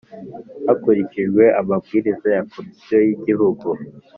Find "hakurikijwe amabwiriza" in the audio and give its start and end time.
0.65-2.27